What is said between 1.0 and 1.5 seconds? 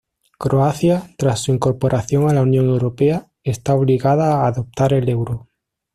tras